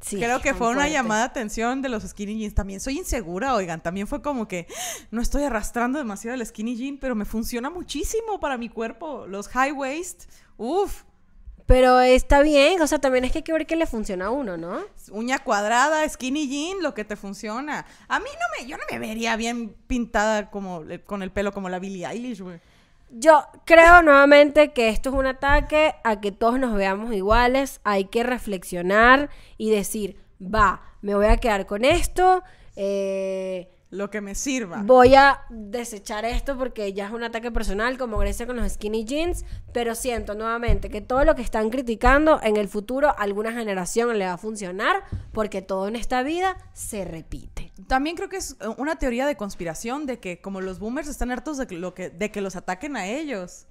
[0.00, 0.16] Sí.
[0.16, 2.54] Creo que fue una llamada de atención de los skinny jeans.
[2.54, 3.82] También soy insegura, oigan.
[3.82, 4.66] También fue como que
[5.10, 9.26] no estoy arrastrando demasiado el skinny jean, pero me funciona muchísimo para mi cuerpo.
[9.26, 10.24] Los high waist,
[10.58, 11.04] uff,
[11.66, 14.30] Pero está bien, o sea, también es que hay que ver qué le funciona a
[14.30, 14.80] uno, ¿no?
[15.10, 17.84] uña cuadrada, skinny jean, lo que te funciona.
[18.08, 21.52] A mí no me, yo no me vería bien pintada como eh, con el pelo
[21.52, 22.60] como la Billie Eilish, güey.
[23.10, 27.80] Yo creo nuevamente que esto es un ataque a que todos nos veamos iguales.
[27.84, 32.42] Hay que reflexionar y decir, va, me voy a quedar con esto.
[32.76, 34.82] eh, Lo que me sirva.
[34.84, 39.04] Voy a desechar esto porque ya es un ataque personal, como Grecia con los skinny
[39.04, 43.52] jeans, pero siento nuevamente que todo lo que están criticando en el futuro, a alguna
[43.52, 47.72] generación le va a funcionar, porque todo en esta vida se repite.
[47.86, 51.30] También creo que es eh, una teoría de conspiración de que como los boomers están
[51.30, 53.66] hartos de que, lo que, de que los ataquen a ellos,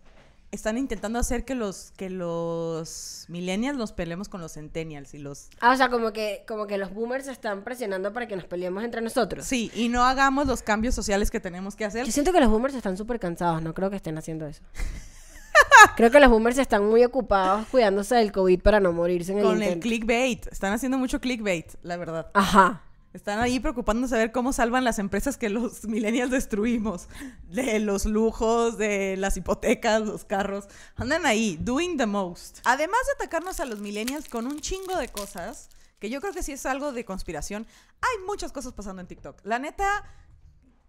[0.55, 5.49] están intentando hacer que los, que los millennials nos peleemos con los centennials y los...
[5.59, 8.83] Ah, o sea, como que, como que los boomers están presionando para que nos peleemos
[8.83, 9.45] entre nosotros.
[9.45, 12.05] Sí, y no hagamos los cambios sociales que tenemos que hacer.
[12.05, 14.63] Yo siento que los boomers están súper cansados, no creo que estén haciendo eso.
[15.95, 19.43] creo que los boomers están muy ocupados cuidándose del COVID para no morirse en el
[19.43, 20.47] Con el clickbait.
[20.47, 22.31] Están haciendo mucho clickbait, la verdad.
[22.33, 22.81] Ajá.
[23.15, 27.08] Están ahí preocupándose de ver cómo salvan las empresas que los millennials destruimos.
[27.47, 30.65] De los lujos, de las hipotecas, los carros.
[30.97, 32.60] Andan ahí, doing the most.
[32.65, 36.43] Además de atacarnos a los millennials con un chingo de cosas, que yo creo que
[36.43, 37.65] sí es algo de conspiración,
[38.01, 39.39] hay muchas cosas pasando en TikTok.
[39.45, 40.04] La neta,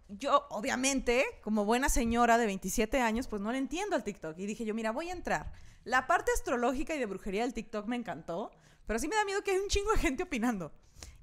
[0.08, 4.36] yo obviamente, como buena señora de 27 años, pues no le entiendo al TikTok.
[4.36, 5.52] Y dije yo, mira, voy a entrar.
[5.84, 8.50] La parte astrológica y de brujería del TikTok me encantó,
[8.84, 10.72] pero sí me da miedo que hay un chingo de gente opinando.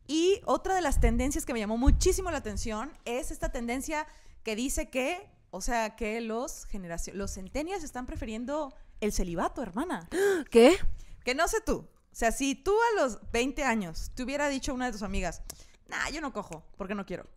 [0.08, 4.06] Y otra de las tendencias que me llamó muchísimo la atención es esta tendencia
[4.44, 10.10] que dice que, o sea, que los generación, los centennials están prefiriendo el celibato, hermana.
[10.52, 10.78] ¿Qué?
[11.24, 11.78] Que no sé tú.
[11.78, 15.04] O sea, si tú a los 20 años te hubiera dicho a una de tus
[15.04, 15.42] amigas,
[15.88, 17.28] nah, yo no cojo, porque no quiero.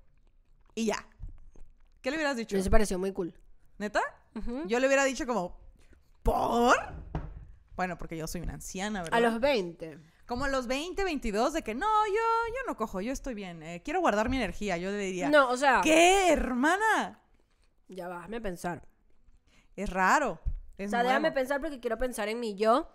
[0.74, 1.07] Y ya.
[2.02, 2.57] ¿Qué le hubieras dicho?
[2.57, 3.35] Me pareció muy cool.
[3.79, 4.00] ¿Neta?
[4.66, 5.59] Yo le hubiera dicho como,
[6.22, 6.76] ¿por?
[7.74, 9.18] Bueno, porque yo soy una anciana, ¿verdad?
[9.18, 9.98] A los 20.
[10.26, 13.80] Como los 20, 22, de que no, yo, yo no cojo, yo estoy bien, eh,
[13.84, 14.76] quiero guardar mi energía.
[14.76, 17.20] Yo le diría, No, o sea, ¿qué, hermana?
[17.88, 18.86] ya va, déjame pensar.
[19.76, 20.40] Es raro.
[20.78, 22.88] Es o sea, déjame pensar porque quiero pensar en mi yo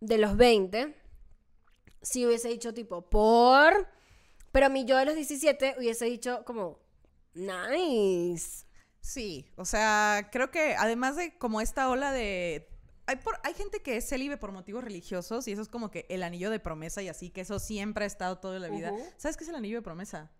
[0.00, 0.96] de los 20.
[2.02, 3.88] Si hubiese dicho tipo, por...
[4.52, 6.80] Pero mi yo de los 17 hubiese dicho como,
[7.34, 8.66] nice.
[9.00, 12.68] Sí, o sea, creo que además de como esta ola de...
[13.10, 16.06] Hay, por- hay gente que es célibe por motivos religiosos y eso es como que
[16.08, 18.92] el anillo de promesa y así, que eso siempre ha estado toda la vida.
[19.16, 20.30] ¿Sabes qué es el anillo de promesa?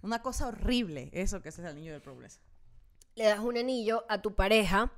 [0.00, 2.40] Una cosa horrible, eso que es el anillo de promesa.
[3.14, 4.90] Le das un anillo a tu pareja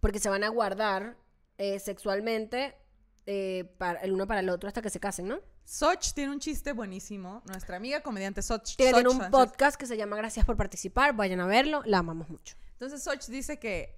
[0.00, 1.16] porque se van a guardar
[1.56, 2.76] eh, sexualmente
[3.24, 5.40] eh, para, el uno para el otro hasta que se casen, ¿no?
[5.64, 7.42] Soch tiene un chiste buenísimo.
[7.46, 8.76] Nuestra amiga comediante Soch.
[8.76, 11.16] Tienen Soch un podcast que se llama Gracias por participar.
[11.16, 11.82] Vayan a verlo.
[11.86, 12.54] La amamos mucho.
[12.72, 13.96] Entonces Soch dice que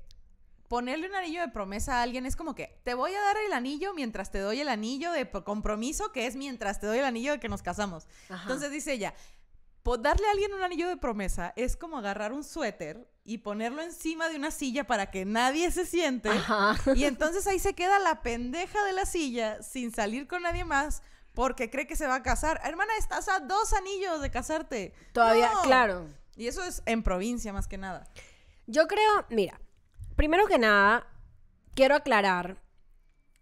[0.68, 3.52] ponerle un anillo de promesa a alguien es como que te voy a dar el
[3.52, 7.32] anillo mientras te doy el anillo de compromiso, que es mientras te doy el anillo
[7.32, 8.06] de que nos casamos.
[8.28, 8.42] Ajá.
[8.42, 9.14] Entonces dice ella,
[9.96, 14.28] darle a alguien un anillo de promesa es como agarrar un suéter y ponerlo encima
[14.28, 16.28] de una silla para que nadie se siente.
[16.28, 16.76] Ajá.
[16.94, 21.02] Y entonces ahí se queda la pendeja de la silla sin salir con nadie más
[21.34, 22.60] porque cree que se va a casar.
[22.64, 24.92] Hermana, estás a dos anillos de casarte.
[25.12, 25.62] Todavía, No.
[25.62, 26.06] claro.
[26.36, 28.04] Y eso es en provincia más que nada.
[28.66, 29.60] Yo creo, mira,
[30.18, 31.06] primero que nada,
[31.74, 32.60] quiero aclarar.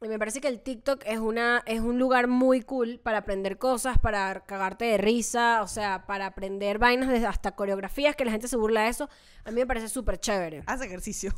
[0.03, 3.57] y Me parece que el TikTok es, una, es un lugar muy cool para aprender
[3.59, 8.31] cosas, para cagarte de risa, o sea, para aprender vainas, de- hasta coreografías, que la
[8.31, 9.09] gente se burla de eso.
[9.45, 10.63] A mí me parece súper chévere.
[10.67, 11.33] Haz ejercicio.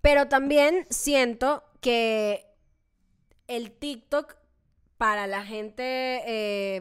[0.00, 2.46] Pero también siento que
[3.48, 4.36] el TikTok
[4.96, 5.82] para la gente
[6.26, 6.80] eh,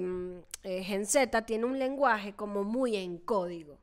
[0.64, 3.79] eh, Gen Z tiene un lenguaje como muy en código.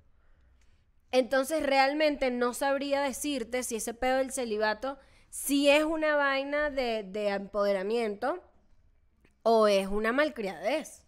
[1.12, 4.98] Entonces realmente no sabría decirte si ese pedo del celibato
[5.30, 8.42] si es una vaina de, de empoderamiento
[9.42, 11.02] o es una malcriadez.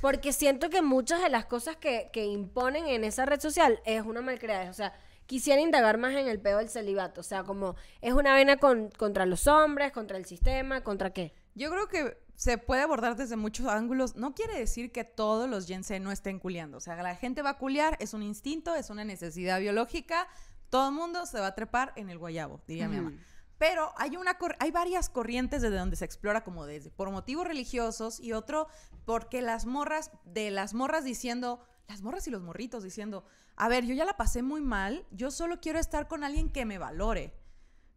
[0.00, 4.02] Porque siento que muchas de las cosas que, que imponen en esa red social es
[4.02, 4.68] una malcriadez.
[4.70, 4.92] O sea,
[5.26, 7.20] quisiera indagar más en el pedo del celibato.
[7.20, 11.32] O sea, como es una vaina con- contra los hombres, contra el sistema, contra qué.
[11.54, 14.14] Yo creo que se puede abordar desde muchos ángulos.
[14.14, 16.76] No quiere decir que todos los Gen Z no estén culiando.
[16.76, 20.28] O sea, la gente va a culiar, es un instinto, es una necesidad biológica.
[20.68, 23.12] Todo el mundo se va a trepar en el guayabo, diría mi mamá.
[23.58, 28.20] Pero hay, una hay varias corrientes desde donde se explora como desde por motivos religiosos
[28.20, 28.68] y otro
[29.06, 33.24] porque las morras, de las morras diciendo, las morras y los morritos diciendo,
[33.56, 36.66] a ver, yo ya la pasé muy mal, yo solo quiero estar con alguien que
[36.66, 37.32] me valore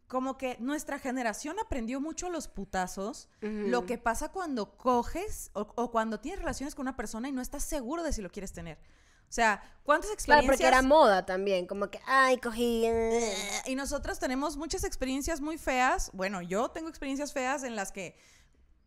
[0.10, 5.62] como que nuestra generación aprendió mucho a los putazos lo que pasa cuando coges o,
[5.76, 8.52] o cuando tienes relaciones con una persona y no estás seguro de si lo quieres
[8.52, 8.78] tener.
[8.78, 10.58] O sea, ¿cuántas Claro, experiencias?
[10.58, 11.68] porque era moda también.
[11.68, 12.84] Como que, ay, cogí.
[12.86, 13.38] eh".
[13.68, 16.10] y nosotros tenemos muchas experiencias muy feas.
[16.14, 18.16] Bueno, yo tengo experiencias feas en las que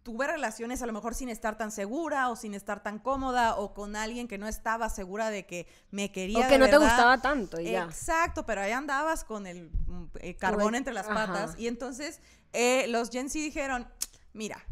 [0.02, 3.74] tuve relaciones a lo mejor sin estar tan segura o sin estar tan cómoda o
[3.74, 6.38] con alguien que no estaba segura de que me quería.
[6.38, 7.84] O de que no te gustaba tanto y ya.
[7.84, 11.26] Exacto, pero ahí andabas con el mm, eh, carbón entre las ajá.
[11.26, 12.20] patas y entonces
[12.52, 13.88] eh, los Gen Z dijeron,
[14.32, 14.64] mira,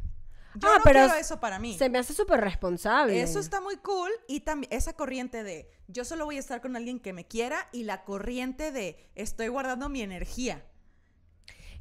[0.55, 1.79] yo Ah, no pero quiero eso para mí.
[1.79, 3.21] Se me hace súper responsable.
[3.23, 6.77] Eso está muy cool y también esa corriente de yo solo voy a estar con
[6.77, 10.65] alguien que me quiera y la corriente de estoy guardando mi energía.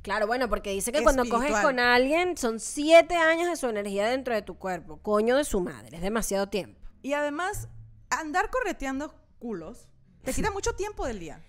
[0.02, 4.08] Claro, bueno, porque dice que cuando coges con alguien son siete años de su energía
[4.08, 4.98] dentro de tu cuerpo.
[5.02, 6.80] Coño de su madre, es demasiado tiempo.
[7.02, 7.68] Y además,
[8.10, 9.90] andar correteando culos
[10.24, 11.42] te quita mucho tiempo del día.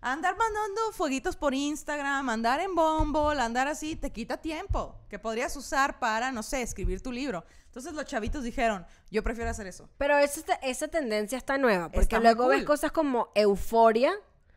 [0.00, 5.56] Andar mandando fueguitos por Instagram, andar en Bumble, andar así, te quita tiempo que podrías
[5.56, 7.44] usar para, no sé, escribir tu libro.
[7.64, 9.88] Entonces los chavitos dijeron, yo prefiero hacer eso.
[9.98, 14.12] Pero esa, esa tendencia está nueva, porque Está luego ves cosas como Euforia,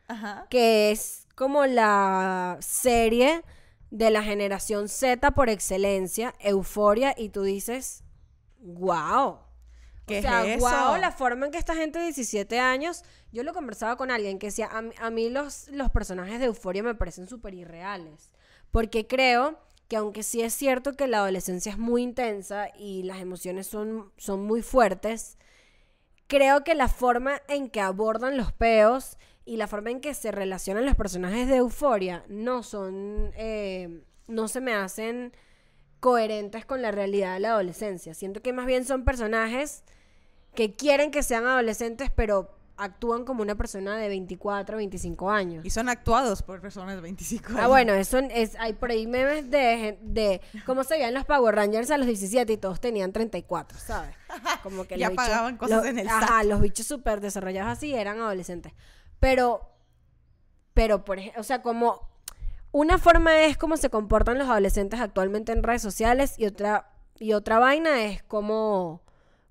[0.08, 0.46] Ajá.
[0.50, 3.42] que es como la serie
[3.90, 8.04] de la generación Z por excelencia, Euforia, y tú dices,
[8.60, 9.38] wow.
[10.06, 10.66] ¿Qué o sea, es eso?
[10.66, 14.38] wow, la forma en que esta gente de 17 años, yo lo conversaba con alguien
[14.38, 18.32] que decía, a, mí- a mí los, los personajes de Euforia me parecen súper irreales,
[18.70, 23.20] porque creo que aunque sí es cierto que la adolescencia es muy intensa y las
[23.20, 25.38] emociones son, son muy fuertes,
[26.26, 30.30] creo que la forma en que abordan los peos y la forma en que se
[30.30, 35.32] relacionan los personajes de Euforia no son, eh, no se me hacen
[36.00, 38.14] coherentes con la realidad de la adolescencia.
[38.14, 39.84] Siento que más bien son personajes
[40.54, 45.64] que quieren que sean adolescentes, pero actúan como una persona de 24, 25 años.
[45.64, 47.60] Y son actuados por personas de 25 años.
[47.62, 51.54] Ah, bueno, eso es, hay por ahí memes de, de cómo se veían los Power
[51.54, 54.16] Rangers a los 17 y todos tenían 34, ¿sabes?
[54.64, 56.44] Como que Ya los bichos- pagaban cosas los- en el Ajá, SAT.
[56.46, 58.72] los bichos súper desarrollados así eran adolescentes.
[59.22, 59.70] Pero,
[60.74, 62.08] pero, por o sea, como
[62.72, 67.32] una forma es cómo se comportan los adolescentes actualmente en redes sociales y otra Y
[67.34, 69.04] otra vaina es cómo,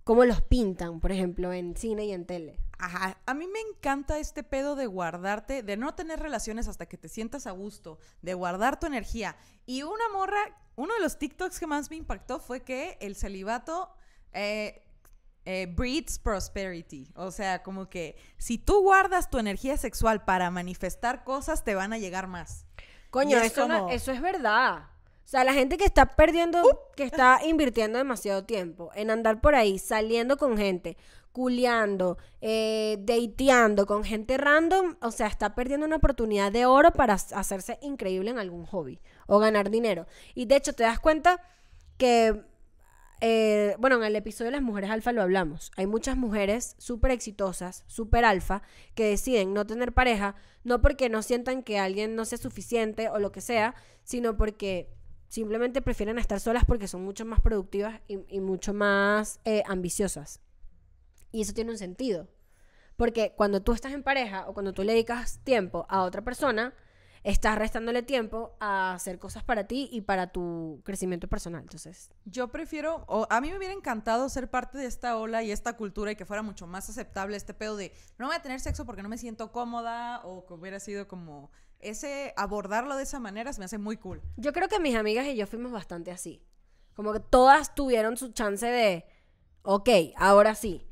[0.03, 2.59] cómo los pintan, por ejemplo, en cine y en tele.
[2.79, 6.97] Ajá, a mí me encanta este pedo de guardarte, de no tener relaciones hasta que
[6.97, 9.37] te sientas a gusto, de guardar tu energía.
[9.65, 10.41] Y una morra,
[10.75, 13.89] uno de los TikToks que más me impactó fue que el celibato
[14.33, 14.83] eh,
[15.45, 17.11] eh, breeds prosperity.
[17.15, 21.93] O sea, como que si tú guardas tu energía sexual para manifestar cosas, te van
[21.93, 22.65] a llegar más.
[23.09, 24.85] Coño, es eso, no- eso es verdad.
[25.25, 26.61] O sea, la gente que está perdiendo,
[26.95, 30.97] que está invirtiendo demasiado tiempo en andar por ahí, saliendo con gente,
[31.31, 37.13] culeando, eh, dateando con gente random, o sea, está perdiendo una oportunidad de oro para
[37.13, 40.05] hacerse increíble en algún hobby o ganar dinero.
[40.35, 41.39] Y de hecho, te das cuenta
[41.97, 42.43] que,
[43.21, 45.71] eh, bueno, en el episodio de las mujeres alfa lo hablamos.
[45.77, 48.63] Hay muchas mujeres súper exitosas, súper alfa,
[48.95, 53.19] que deciden no tener pareja, no porque no sientan que alguien no sea suficiente o
[53.19, 54.89] lo que sea, sino porque
[55.27, 60.41] simplemente prefieren estar solas porque son mucho más productivas y, mucho más eh, ambiciosas.
[61.31, 62.27] Y eso tiene un sentido.
[62.97, 66.73] Porque cuando tú estás en pareja o cuando tú le dedicas tiempo a otra persona,
[67.23, 71.61] estás restándole tiempo a hacer cosas para ti y para tu crecimiento personal.
[71.61, 75.51] Entonces, Yo prefiero, o a mí me hubiera encantado ser parte de esta ola y
[75.51, 78.59] esta cultura y que fuera mucho más aceptable este pedo de no voy a tener
[78.59, 83.19] sexo porque no me siento cómoda o que hubiera sido como ese abordarlo de esa
[83.19, 84.21] manera se me hace muy cool.
[84.37, 86.43] yo creo que mis amigas y yo fuimos bastante así.
[86.95, 89.05] Como que todas tuvieron su chance de,
[89.63, 90.87] ok, ahora sí.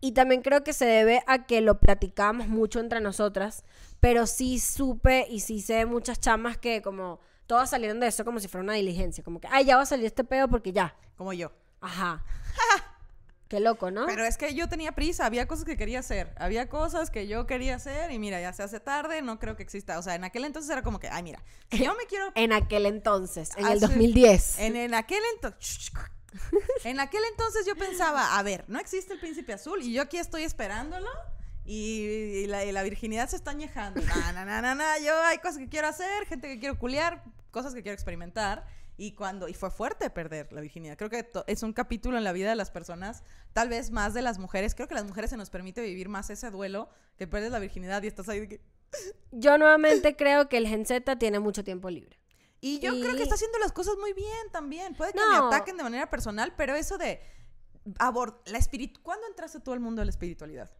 [0.00, 3.64] Y también creo que se debe a que lo platicábamos mucho entre nosotras,
[4.00, 8.40] pero sí supe y sí sé muchas chamas que como todas salieron de eso como
[8.40, 10.96] si fuera una diligencia, como que, ay, ya va a salir este pedo porque ya.
[11.16, 11.52] Como yo.
[11.80, 12.24] Ajá.
[13.48, 14.06] Qué loco, ¿no?
[14.06, 17.46] Pero es que yo tenía prisa, había cosas que quería hacer, había cosas que yo
[17.46, 20.00] quería hacer y mira, ya se hace tarde, no creo que exista.
[20.00, 22.52] O sea, en aquel entonces era como que, ay, mira, si yo me quiero En
[22.52, 24.58] aquel entonces, en el Hace- 2010.
[24.58, 25.92] En, en aquel entonces.
[26.84, 30.18] En aquel entonces yo pensaba, a ver, no existe el príncipe azul y yo aquí
[30.18, 31.08] estoy esperándolo
[31.66, 32.00] y,
[32.44, 34.00] y la, y la virginidad se está añejando.
[34.00, 37.22] No, no, no, no, no, yo hay cosas que quiero hacer, gente que quiero culiar,
[37.50, 38.64] cosas que quiero experimentar.
[38.98, 40.96] Y cuando y fue fuerte perder la virginidad.
[40.96, 44.14] Creo que to- es un capítulo en la vida de las personas, tal vez más
[44.14, 44.74] de las mujeres.
[44.74, 48.02] Creo que las mujeres se nos permite vivir más ese duelo que pierdes la virginidad
[48.02, 48.60] y estás ahí de que,
[49.32, 52.18] Yo nuevamente creo que el Gen Z tiene mucho tiempo libre.
[52.62, 54.94] Y yo creo Y- que está haciendo las cosas muy bien también.
[54.94, 55.28] Puede que No.
[55.50, 57.20] me ataquen de manera personal, pero eso de
[57.98, 60.70] abord la espiritu ¿Cuándo entraste tú al mundo de la espiritualidad?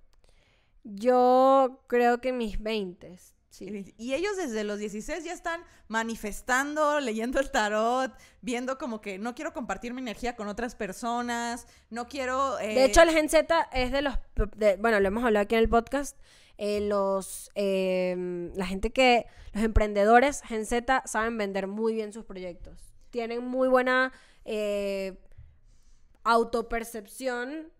[0.88, 3.16] Yo creo que mis 20
[3.51, 3.94] sí.
[3.96, 9.35] Y ellos desde los 16 ya están manifestando, leyendo el tarot, viendo como que no
[9.35, 12.59] quiero compartir mi energía con otras personas, no quiero...
[12.59, 14.14] eh, De hecho, el Gen Z es de los...
[14.57, 16.16] de- bueno, lo hemos hablado aquí en el podcast.
[16.59, 17.51] eh, los...
[17.55, 19.27] eh, la gente que...
[19.55, 22.94] Los emprendedores Gen Z saben vender muy bien sus proyectos.
[23.11, 24.12] Tienen muy buena
[24.44, 25.18] eh,
[26.25, 27.72] autopercepción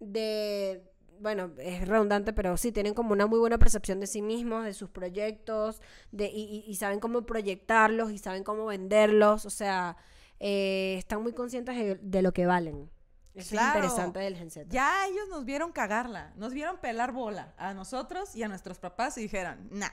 [0.00, 0.82] de...
[1.20, 4.74] Bueno, es redundante, pero sí, tienen como una muy buena percepción de sí mismos, de
[4.74, 5.80] sus proyectos,
[6.12, 9.46] de, y, y- saben cómo proyectarlos y saben cómo venderlos.
[9.46, 9.96] O sea,
[10.40, 12.90] eh, están muy conscientes de, de lo que valen.
[13.34, 13.68] Eso Claro.
[13.70, 14.66] es interesante del Gen Z.
[14.70, 19.18] Ya ellos nos vieron cagarla, nos vieron pelar bola a nosotros y a nuestros papás
[19.18, 19.88] y dijeron, nah,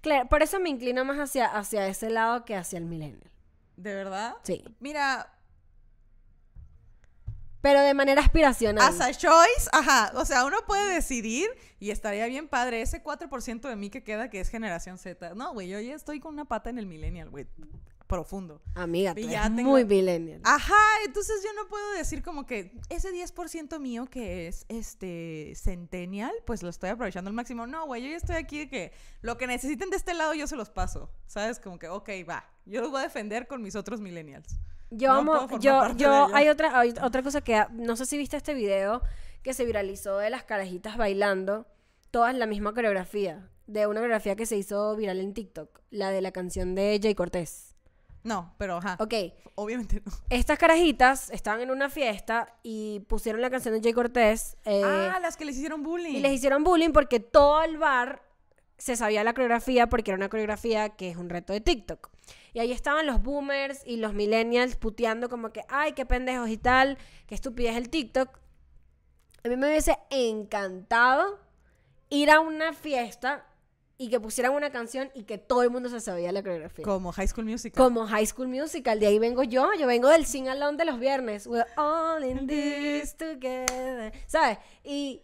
[0.00, 3.30] Claro, por eso me inclino más hacia, hacia ese lado que hacia el millennial.
[3.76, 4.34] ¿de verdad?
[4.42, 4.64] Sí.
[4.80, 5.32] Mira,
[7.60, 8.88] Pero de manera aspiracional.
[8.88, 10.12] As a choice, ajá.
[10.14, 11.48] O sea, uno puede decidir
[11.80, 15.34] y estaría bien padre ese 4% de mí que queda que es generación Z.
[15.34, 17.46] No, güey, yo ya estoy con una pata en el millennial, güey.
[18.06, 18.62] Profundo.
[18.74, 20.40] Amiga, tú Y eres ya tengo- muy millennial.
[20.44, 26.32] Ajá, entonces yo no puedo decir como que ese 10% mío que es este centennial,
[26.46, 27.66] pues lo estoy aprovechando al máximo.
[27.66, 30.46] No, güey, yo ya estoy aquí de que lo que necesiten de este lado yo
[30.46, 31.10] se los paso.
[31.26, 31.60] ¿Sabes?
[31.60, 32.48] Como que, ok, va.
[32.64, 34.56] Yo los voy a defender con mis otros millennials.
[34.90, 38.36] Yo No amo, yo, yo, hay otra, hay otra cosa que, no sé si viste
[38.36, 39.02] este video
[39.42, 41.66] que se viralizó de las carajitas bailando,
[42.10, 46.22] todas la misma coreografía, de una coreografía que se hizo viral en TikTok, la de
[46.22, 47.74] la canción de Jay Cortés.
[48.24, 48.96] No, pero ajá.
[48.98, 49.14] Ok,
[49.60, 50.12] Obviamente no.
[50.30, 54.56] estas carajitas estaban en una fiesta y pusieron la canción de Jay Cortés.
[54.64, 56.14] eh, ah, las que les hicieron bullying.
[56.14, 58.22] Y les hicieron bullying porque todo el bar
[58.78, 62.10] se sabía la coreografía porque era una coreografía que es un reto de TikTok.
[62.54, 66.56] Y ahí estaban los boomers y los millennials puteando como que, ay, qué pendejos y
[66.56, 68.38] tal, qué estupidez el TikTok.
[69.44, 71.38] A mí me hubiese encantado
[72.08, 73.44] ir a una fiesta
[73.98, 76.84] y que pusieran una canción y que todo el mundo se sabía la coreografía.
[76.84, 77.84] Como High School Musical.
[77.84, 81.00] Como High School Musical, de ahí vengo yo, yo vengo del sing along de los
[81.00, 81.48] viernes.
[81.48, 84.12] We're all in this together.
[84.26, 84.58] ¿Sabes?
[84.84, 85.22] Y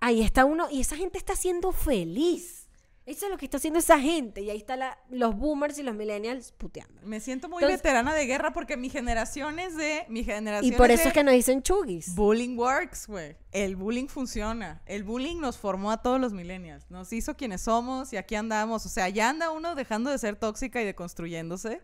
[0.00, 2.65] ahí está uno, y esa gente está siendo feliz.
[3.06, 4.40] Eso es lo que está haciendo esa gente.
[4.42, 4.80] Y ahí están
[5.10, 7.00] los boomers y los millennials puteando.
[7.04, 10.04] Me siento muy Entonces- veterana de guerra porque mi generación es de.
[10.08, 12.14] Mi generación Y por es eso de es que nos dicen chugis.
[12.16, 13.36] Bullying works, güey.
[13.52, 14.82] El bullying funciona.
[14.86, 16.90] El bullying nos formó a todos los millennials.
[16.90, 18.84] Nos hizo quienes somos y aquí andamos.
[18.84, 21.80] O sea, ya anda uno dejando de ser tóxica y deconstruyéndose.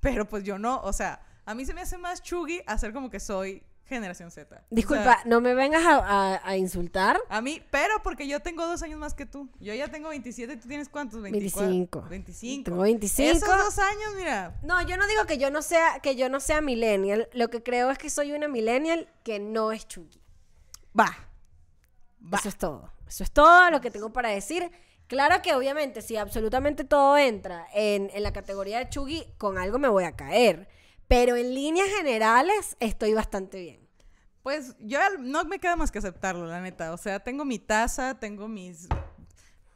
[0.00, 0.80] Pero pues yo no.
[0.82, 4.56] O sea, a mí se me hace más chuggy hacer como que soy generación Z.
[4.56, 7.20] O Disculpa, sea, no me vengas a, a- a insultar.
[7.28, 9.50] a mí, pero porque yo tengo dos años más que tú.
[9.60, 11.20] Yo ya tengo 27 y tú tienes cuántos?
[11.20, 11.68] 24.
[11.68, 12.08] 25.
[12.08, 12.64] 25.
[12.70, 13.30] Tengo 25.
[13.36, 14.58] Esos dos años, mira.
[14.62, 17.28] No, yo no digo que yo no sea, que yo no sea millennial.
[17.34, 20.18] Lo que creo es que soy una millennial que no es chuggy.
[20.98, 21.14] Va.
[22.32, 22.38] Va.
[22.38, 22.90] Eso es todo.
[23.06, 24.70] Eso es todo lo que tengo para decir.
[25.08, 29.78] Claro que obviamente si absolutamente todo entra en, en la categoría de chuggy, con algo
[29.78, 30.68] me voy a caer.
[31.10, 33.88] Pero en líneas generales estoy bastante bien.
[34.44, 36.92] Pues yo no me queda más que aceptarlo, la neta.
[36.94, 38.86] O sea, tengo mi taza, tengo mis...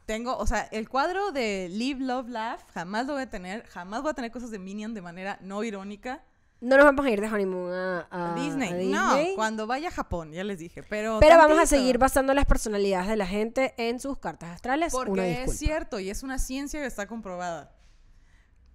[0.05, 3.65] Tengo, o sea, el cuadro de Live, Love, Laugh jamás lo voy a tener.
[3.67, 6.23] Jamás voy a tener cosas de Minion de manera no irónica.
[6.61, 8.69] No nos vamos a ir de honeymoon a, a- A Disney.
[8.69, 9.35] a No, Disney.
[9.35, 10.83] cuando vaya a Japón, ya les dije.
[10.83, 14.93] Pero, Pero vamos a seguir basando las personalidades de la gente en sus cartas astrales.
[14.93, 15.51] Una Porque disculpa.
[15.51, 17.74] es cierto y es una ciencia que está comprobada.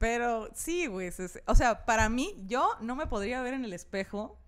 [0.00, 1.10] Pero sí, güey.
[1.44, 4.40] O sea, para mí, yo no me podría ver en el espejo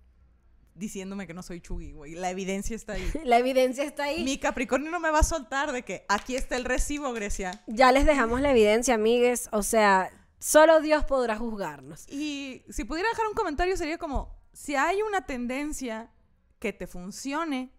[0.73, 2.15] diciéndome que no soy chuggy, güey.
[2.15, 3.07] La evidencia está ahí.
[3.23, 4.23] La evidencia está ahí.
[4.23, 7.63] Mi Capricornio no me va a soltar de que aquí está el recibo, Grecia.
[7.67, 9.47] Ya les dejamos la evidencia, amigues.
[9.51, 12.09] O sea, solo Dios podrá juzgarnos.
[12.09, 16.09] Y si pudiera dejar un comentario sería como, si hay una tendencia
[16.57, 17.71] que te funcione,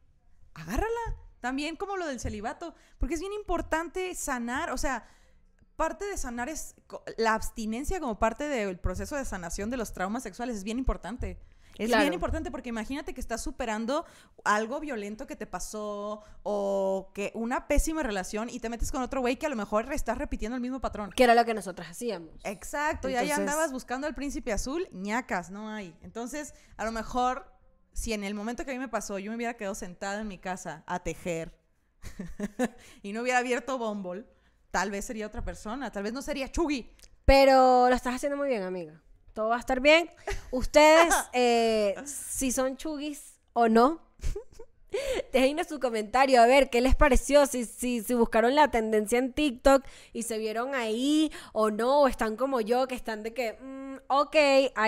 [0.55, 1.17] agárrala.
[1.41, 5.09] También como lo del celibato, porque es bien importante sanar, o sea,
[5.77, 6.75] parte de sanar es
[7.17, 11.39] la abstinencia como parte del proceso de sanación de los traumas sexuales, es bien importante.
[11.77, 12.03] Es Claro.
[12.05, 14.05] bien importante porque imagínate que estás superando
[14.45, 19.21] algo violento que te pasó o que una pésima relación y te metes con otro
[19.21, 21.11] güey que a lo mejor estás repitiendo el mismo patrón.
[21.11, 22.31] Que era lo que nosotras hacíamos.
[22.45, 25.97] Exacto, y ahí Entonces- andabas buscando al príncipe azul, ñacas, no hay.
[26.03, 27.51] Entonces, a lo mejor,
[27.93, 30.29] si en el momento que a mí me pasó, yo me hubiera quedado sentada en
[30.29, 31.59] mi casa a tejer
[33.03, 34.25] y no hubiera abierto Bumble,
[34.75, 36.91] tal vez sería otra persona, tal vez no sería Chugi.
[37.25, 39.01] Pero lo estás haciendo muy bien, amiga.
[39.33, 40.11] Todo va a estar bien.
[40.51, 44.01] Ustedes, eh, si son chugis o no,
[45.33, 47.47] déjenos su comentario a ver qué les pareció.
[47.47, 52.09] Si, si, si buscaron la tendencia en TikTok y se vieron ahí o no, o
[52.09, 54.37] están como yo, que están de que, mm, ok,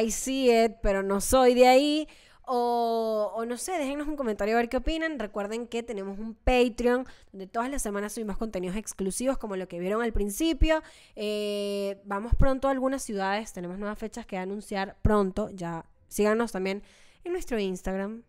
[0.03, 2.09] I see it, pero no soy de ahí.
[2.47, 5.19] O, o no sé, déjenos un comentario a ver qué opinan.
[5.19, 9.79] Recuerden que tenemos un Patreon donde todas las semanas subimos contenidos exclusivos como lo que
[9.81, 10.83] vieron al principio.
[11.17, 15.51] Eh, vamos pronto a algunas ciudades, tenemos nuevas fechas que anunciar pronto.
[15.51, 16.83] Ya síganos también
[17.25, 18.23] en nuestro Instagram.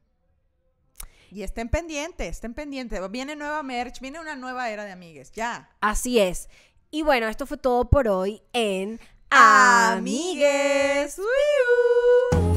[1.29, 2.99] Y estén pendientes, estén pendientes.
[3.11, 5.69] Viene nueva merch, viene una nueva era de amigues, ya.
[5.81, 6.49] Así es.
[6.89, 8.99] Y bueno, esto fue todo por hoy en
[9.29, 11.19] Amigues.
[11.19, 12.56] Uiu.